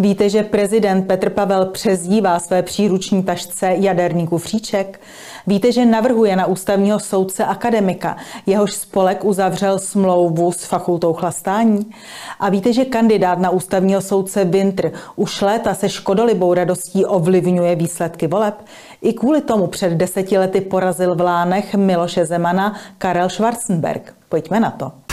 [0.00, 5.00] Víte, že prezident Petr Pavel přezdívá své příruční tašce jaderný kufříček?
[5.46, 8.16] Víte, že navrhuje na ústavního soudce akademika,
[8.46, 11.90] jehož spolek uzavřel smlouvu s fakultou chlastání?
[12.40, 18.26] A víte, že kandidát na ústavního soudce Winter už léta se škodolibou radostí ovlivňuje výsledky
[18.26, 18.54] voleb?
[19.02, 24.14] I kvůli tomu před deseti lety porazil v Lánech Miloše Zemana Karel Schwarzenberg.
[24.28, 25.07] Pojďme na to.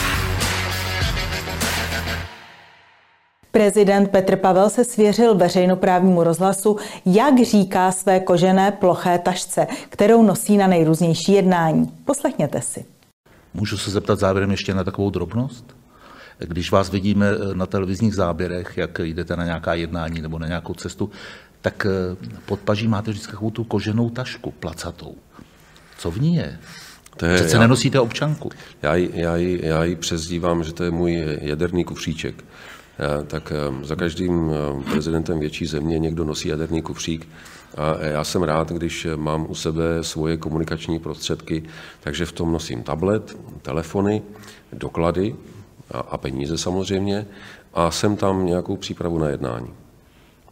[3.56, 10.58] Prezident Petr Pavel se svěřil veřejnoprávnímu rozhlasu, jak říká své kožené ploché tašce, kterou nosí
[10.58, 11.92] na nejrůznější jednání.
[12.06, 12.86] Poslechněte si.
[13.54, 15.76] Můžu se zeptat závěrem ještě na takovou drobnost?
[16.38, 21.12] Když vás vidíme na televizních záběrech, jak jdete na nějaká jednání nebo na nějakou cestu,
[21.62, 25.16] tak eh, pod paží máte vždycky takovou tu koženou tašku placatou.
[25.98, 26.60] Co v ní je?
[27.18, 28.50] To je Přece já, nenosíte občanku.
[28.82, 32.44] Já, já, já ji přezdívám, že to je můj jaderný kufříček.
[33.28, 37.28] Tak eh, za každým eh, prezidentem větší země někdo nosí jaderný kufřík.
[37.78, 41.64] A já jsem rád, když mám u sebe svoje komunikační prostředky,
[42.00, 44.22] takže v tom nosím tablet, telefony,
[44.74, 45.36] doklady
[45.92, 47.26] a, a peníze samozřejmě
[47.74, 49.74] a jsem tam nějakou přípravu na jednání.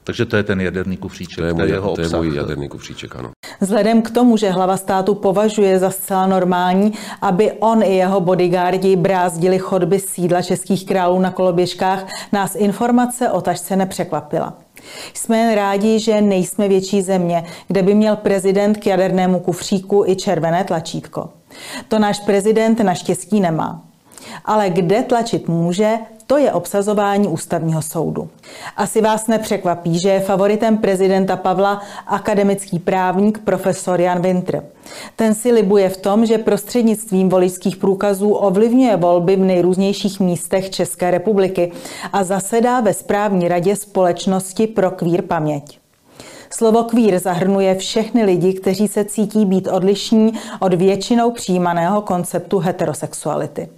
[0.04, 3.16] Takže to je ten jaderný kufříček, to je můj, jeho to je můj jaderný kufříček,
[3.16, 3.33] ano.
[3.62, 8.96] Vzhledem k tomu, že hlava státu považuje za zcela normální, aby on i jeho bodyguardi
[8.96, 14.54] brázdili chodby sídla českých králů na koloběžkách, nás informace o tašce nepřekvapila.
[15.14, 20.16] Jsme jen rádi, že nejsme větší země, kde by měl prezident k jadernému kufříku i
[20.16, 21.30] červené tlačítko.
[21.88, 23.93] To náš prezident naštěstí nemá.
[24.46, 28.30] Ale kde tlačit může, to je obsazování ústavního soudu.
[28.78, 34.64] Asi vás nepřekvapí, že je favoritem prezidenta Pavla akademický právník profesor Jan Winter.
[35.16, 41.12] Ten si libuje v tom, že prostřednictvím voličských průkazů ovlivňuje volby v nejrůznějších místech České
[41.12, 41.72] republiky
[42.14, 45.80] a zasedá ve správní radě společnosti pro kvír paměť.
[46.50, 53.70] Slovo kvír zahrnuje všechny lidi, kteří se cítí být odlišní od většinou přijímaného konceptu heterosexuality.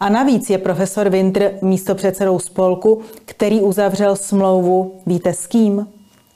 [0.00, 5.86] A navíc je profesor Winter místopředsedou spolku, který uzavřel smlouvu, víte s kým?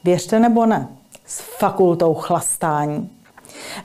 [0.04, 0.88] Věřte nebo ne?
[1.26, 3.10] S fakultou chlastání.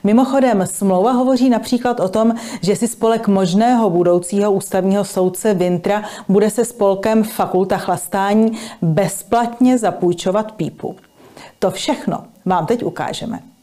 [0.04, 6.50] Mimochodem, smlouva hovoří například o tom, že si spolek možného budoucího ústavního soudce Vintra bude
[6.50, 10.96] se spolkem Fakulta chlastání bezplatně zapůjčovat pípu.
[11.58, 13.53] To všechno vám teď ukážeme.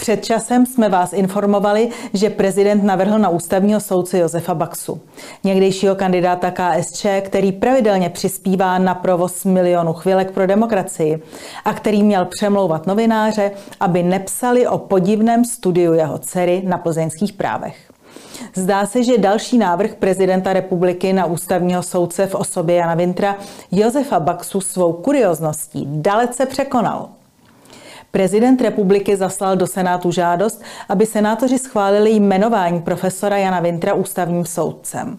[0.00, 5.00] Před časem jsme vás informovali, že prezident navrhl na ústavního soudce Josefa Baxu,
[5.44, 11.22] někdejšího kandidáta KSČ, který pravidelně přispívá na provoz milionu chvilek pro demokracii
[11.64, 13.50] a který měl přemlouvat novináře,
[13.80, 17.76] aby nepsali o podivném studiu jeho dcery na plzeňských právech.
[18.54, 23.36] Zdá se, že další návrh prezidenta republiky na ústavního soudce v osobě Jana Vintra
[23.72, 27.08] Josefa Baxu svou kuriozností dalece překonal.
[28.10, 35.18] Prezident republiky zaslal do Senátu žádost, aby senátoři schválili jmenování profesora Jana Vintra ústavním soudcem.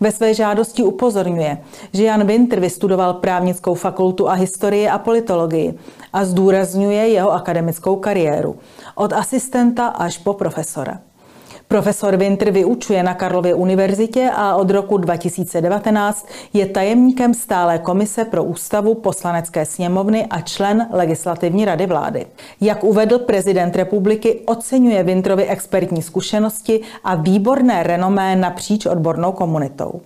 [0.00, 1.58] Ve své žádosti upozorňuje,
[1.92, 5.78] že Jan Winter vystudoval právnickou fakultu a historii a politologii
[6.12, 8.56] a zdůrazňuje jeho akademickou kariéru.
[8.94, 10.98] Od asistenta až po profesora.
[11.68, 18.44] Profesor Winter vyučuje na Karlově univerzitě a od roku 2019 je tajemníkem stále komise pro
[18.44, 22.26] ústavu poslanecké sněmovny a člen legislativní rady vlády.
[22.60, 30.00] Jak uvedl prezident republiky, oceňuje Winterovi expertní zkušenosti a výborné renomé napříč odbornou komunitou.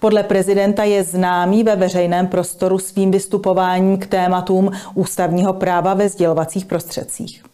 [0.00, 6.64] Podle prezidenta je známý ve veřejném prostoru svým vystupováním k tématům ústavního práva ve sdělovacích
[6.64, 7.51] prostředcích.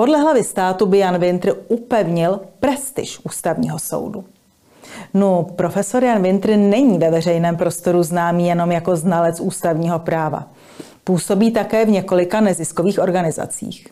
[0.00, 4.24] Podle hlavy státu by Jan Winter upevnil prestiž ústavního soudu.
[5.14, 10.46] No, profesor Jan Winter není ve veřejném prostoru známý jenom jako znalec ústavního práva.
[11.04, 13.86] Působí také v několika neziskových organizacích.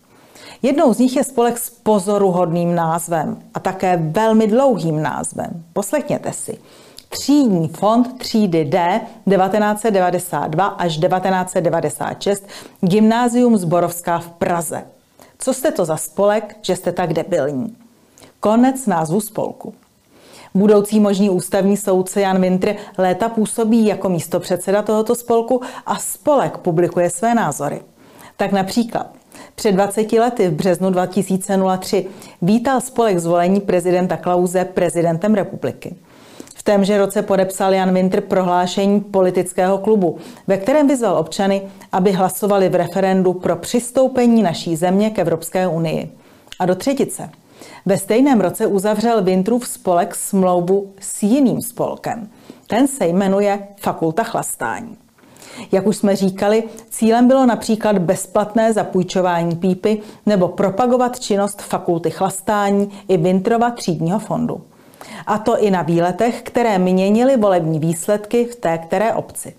[0.63, 5.65] Jednou z nich je spolek s pozoruhodným názvem a také velmi dlouhým názvem.
[5.73, 6.59] Poslechněte si.
[7.09, 9.01] Třídní fond třídy D
[9.37, 12.47] 1992 až 1996
[12.81, 14.85] Gymnázium Zborovská v Praze.
[15.39, 17.77] Co jste to za spolek, že jste tak debilní?
[18.41, 19.75] Konec názvu spolku.
[20.55, 27.11] Budoucí možný ústavní soudce Jan Winter léta působí jako místopředseda tohoto spolku a spolek publikuje
[27.11, 27.81] své názory.
[28.37, 29.07] Tak například
[29.55, 32.07] před 20 lety v březnu 2003
[32.43, 35.97] vítal spolek zvolení prezidenta Klauze prezidentem republiky
[36.69, 40.17] témže roce podepsal Jan Winter prohlášení politického klubu,
[40.47, 41.63] ve kterém vyzval občany,
[41.93, 46.13] aby hlasovali v referendu pro přistoupení naší země k Evropské unii.
[46.59, 47.31] A do třetice.
[47.87, 52.29] Ve stejném roce uzavřel Winterův spolek smlouvu s jiným spolkem.
[52.67, 54.97] Ten se jmenuje Fakulta chlastání.
[55.73, 62.91] Jak už jsme říkali, cílem bylo například bezplatné zapůjčování pípy nebo propagovat činnost fakulty chlastání
[63.09, 64.61] i Vintrova třídního fondu.
[65.27, 69.55] A to i na výletech, které měnily volební výsledky v té které obci.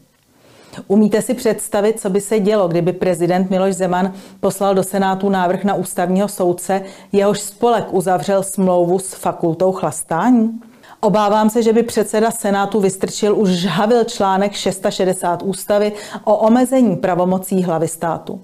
[0.88, 5.64] Umíte si představit, co by se dělo, kdyby prezident Miloš Zeman poslal do Senátu návrh
[5.64, 10.60] na ústavního soudce, jehož spolek uzavřel smlouvu s fakultou chlastání?
[11.02, 15.92] Obávám se, že by předseda Senátu vystrčil už žhavil článek 660 ústavy
[16.24, 18.42] o omezení pravomocí hlavy státu.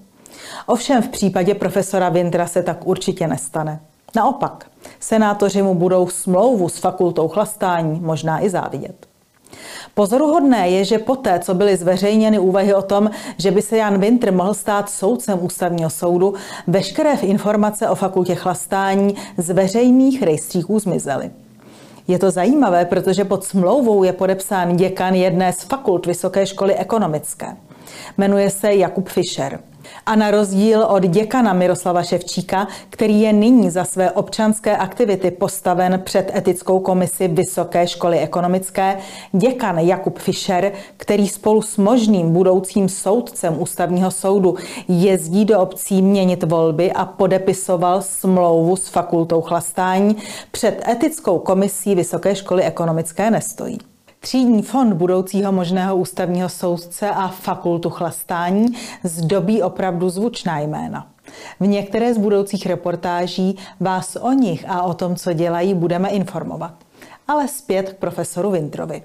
[0.66, 3.80] Ovšem v případě profesora Vintra se tak určitě nestane.
[4.16, 4.66] Naopak,
[5.00, 9.06] senátoři mu budou smlouvu s fakultou chlastání možná i závidět.
[9.94, 14.32] Pozoruhodné je, že poté, co byly zveřejněny úvahy o tom, že by se Jan Winter
[14.32, 16.34] mohl stát soudcem ústavního soudu,
[16.66, 21.30] veškeré informace o fakultě chlastání z veřejných rejstříků zmizely.
[22.08, 27.56] Je to zajímavé, protože pod smlouvou je podepsán děkan jedné z fakult Vysoké školy ekonomické.
[28.18, 29.60] Jmenuje se Jakub Fischer.
[30.06, 36.00] A na rozdíl od děkana Miroslava Ševčíka, který je nyní za své občanské aktivity postaven
[36.04, 38.98] před etickou komisi Vysoké školy ekonomické,
[39.32, 44.56] děkan Jakub Fischer, který spolu s možným budoucím soudcem ústavního soudu
[44.88, 50.16] jezdí do obcí měnit volby a podepisoval smlouvu s fakultou chlastání,
[50.50, 53.78] před etickou komisí Vysoké školy ekonomické nestojí.
[54.20, 58.66] Třídní fond budoucího možného ústavního soudce a fakultu chlastání
[59.04, 61.06] zdobí opravdu zvučná jména.
[61.60, 66.74] V některé z budoucích reportáží vás o nich a o tom, co dělají, budeme informovat.
[67.28, 69.02] Ale zpět k profesoru Vintrovi.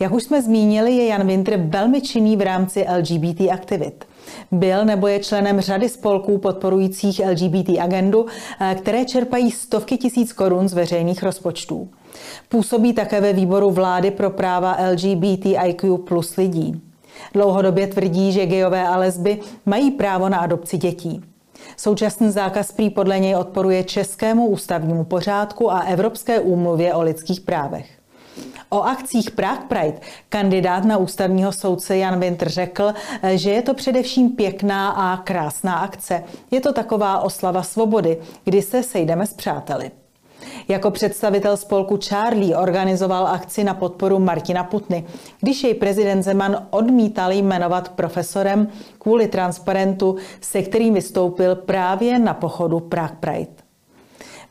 [0.00, 4.04] Jak už jsme zmínili, je Jan Vintr velmi činný v rámci LGBT aktivit.
[4.50, 8.26] Byl nebo je členem řady spolků podporujících LGBT agendu,
[8.60, 11.88] eh, které čerpají stovky tisíc korun z veřejných rozpočtů.
[12.48, 16.82] Působí také ve výboru vlády pro práva LGBTIQ plus lidí.
[17.34, 21.24] Dlouhodobě tvrdí, že gejové a lesby mají právo na adopci dětí.
[21.76, 27.86] Současný zákaz prý podle něj odporuje českému ústavnímu pořádku a Evropské úmluvě o lidských právech.
[28.68, 29.98] O akcích Prague Pride
[30.28, 32.92] kandidát na ústavního soudce Jan Winter řekl,
[33.34, 36.24] že je to především pěkná a krásná akce.
[36.50, 39.90] Je to taková oslava svobody, kdy se sejdeme s přáteli.
[40.68, 45.04] Jako představitel spolku Charlie organizoval akci na podporu Martina Putny,
[45.40, 48.68] když jej prezident Zeman odmítal jmenovat profesorem
[48.98, 53.55] kvůli transparentu, se kterým vystoupil právě na pochodu Prague Pride.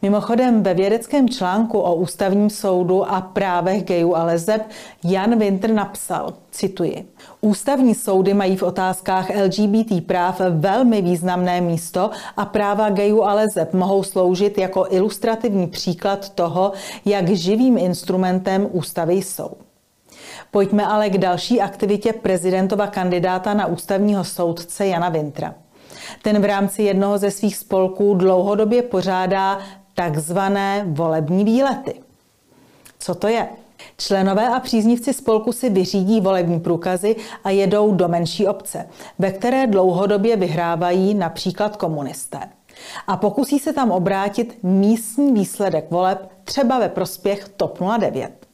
[0.06, 4.62] Mimochodem ve vědeckém článku o ústavním soudu a právech gejů a lezeb
[5.04, 7.08] Jan Winter napsal, cituji,
[7.42, 13.74] Ústavní soudy mají v otázkách LGBT práv velmi významné místo a práva gejů a lezeb
[13.74, 16.72] mohou sloužit jako ilustrativní příklad toho,
[17.06, 19.52] jak živým instrumentem ústavy jsou.
[20.52, 25.56] Pojďme ale k další aktivitě prezidentova kandidáta na ústavního soudce Jana Vintra.
[26.22, 29.60] Ten v rámci jednoho ze svých spolků dlouhodobě pořádá
[29.96, 32.02] takzvané volební výlety.
[33.00, 33.50] Co to je?
[33.98, 38.90] Členové a příznivci spolku si vyřídí volební průkazy a jedou do menší obce,
[39.20, 42.40] ve které dlouhodobě vyhrávají například komunisté.
[43.08, 48.48] A pokusí se tam obrátit místní výsledek voleb třeba ve prospěch TOP 09.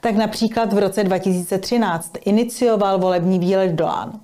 [0.00, 4.20] Tak například v roce 2013 inicioval volební výlet do Lán.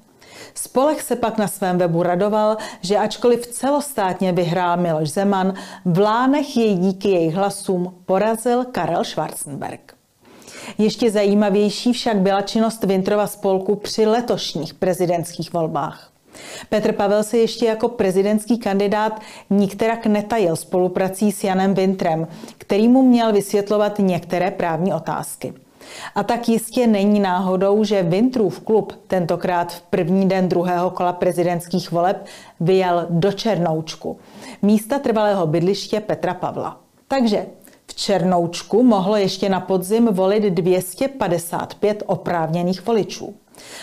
[0.55, 5.55] Spolek se pak na svém webu radoval, že ačkoliv celostátně vyhrál Miloš Zeman,
[5.85, 9.95] v Lánech jej díky jejich hlasům porazil Karel Schwarzenberg.
[10.79, 16.11] Ještě zajímavější však byla činnost Vintrova spolku při letošních prezidentských volbách.
[16.69, 22.29] Petr Pavel se ještě jako prezidentský kandidát nikterak netajil spoluprací s Janem Vintrem,
[22.59, 25.55] který mu měl vysvětlovat některé právní otázky.
[26.15, 31.93] A tak jistě není náhodou, že Vintrův klub tentokrát v první den druhého kola prezidentských
[31.93, 32.27] voleb
[32.61, 34.19] vyjel do Černoučku,
[34.63, 36.81] místa trvalého bydliště Petra Pavla.
[37.09, 37.47] Takže
[37.87, 43.35] v Černoučku mohlo ještě na podzim volit 255 oprávněných voličů.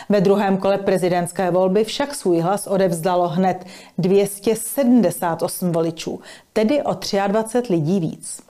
[0.10, 3.66] Ve druhém kole prezidentské volby však svůj hlas odevzdalo hned
[3.98, 6.20] 278 voličů,
[6.54, 6.98] tedy o
[7.28, 8.47] 23 lidí víc.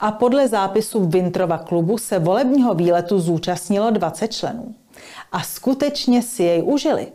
[0.00, 4.74] A podle zápisu Vintrova klubu se volebního výletu zúčastnilo 20 členů.
[5.32, 7.06] A skutečně si jej užili.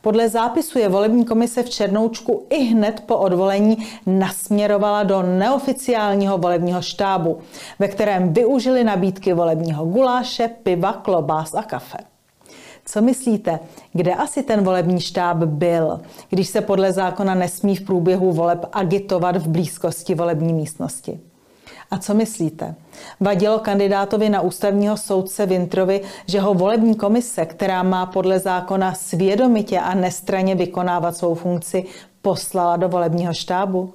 [0.00, 6.82] Podle zápisu je volební komise v Černoučku i hned po odvolení nasměrovala do neoficiálního volebního
[6.82, 7.38] štábu,
[7.78, 11.98] ve kterém využili nabídky volebního guláše, piva, klobás a kafe.
[12.84, 13.58] Co myslíte,
[13.92, 19.36] kde asi ten volební štáb byl, když se podle zákona nesmí v průběhu voleb agitovat
[19.36, 21.20] v blízkosti volební místnosti?
[21.90, 22.74] A co myslíte?
[23.20, 29.80] Vadilo kandidátovi na ústavního soudce Vintrovi, že ho volební komise, která má podle zákona svědomitě
[29.80, 31.84] a nestraně vykonávat svou funkci,
[32.22, 33.92] poslala do volebního štábu?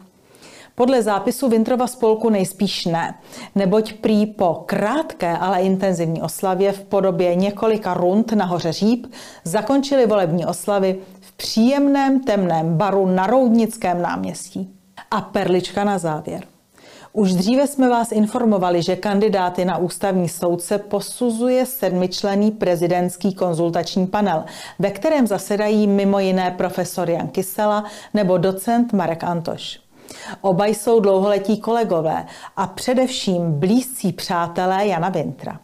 [0.76, 3.16] Podle zápisu Vintrova spolku nejspíš ne,
[3.56, 10.06] neboť prý po krátké, ale intenzivní oslavě v podobě několika rund na hoře Říp zakončili
[10.06, 14.70] volební oslavy v příjemném temném baru na Roudnickém náměstí.
[15.12, 16.44] A perlička na závěr.
[17.16, 24.44] Už dříve jsme vás informovali, že kandidáty na ústavní soudce posuzuje sedmičlený prezidentský konzultační panel,
[24.80, 29.80] ve kterém zasedají mimo jiné profesor Jan Kysela nebo docent Marek Antoš.
[30.42, 32.26] Oba jsou dlouholetí kolegové
[32.58, 35.60] a především blízcí přátelé Jana Vintra.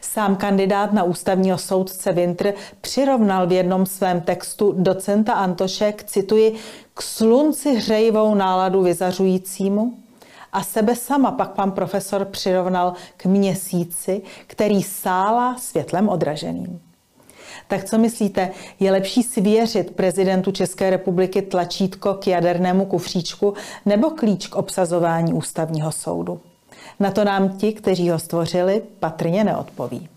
[0.00, 6.54] Sám kandidát na ústavního soudce Vintr přirovnal v jednom svém textu docenta Antošek, cituji,
[6.94, 10.03] k slunci hřejivou náladu vyzařujícímu,
[10.54, 16.80] a sebe sama pak pan profesor přirovnal k měsíci, který sála světlem odraženým.
[17.68, 23.54] Tak co myslíte, je lepší svěřit prezidentu České republiky tlačítko k jadernému kufříčku
[23.86, 26.40] nebo klíč k obsazování ústavního soudu?
[27.00, 30.08] Na to nám ti, kteří ho stvořili, patrně neodpoví.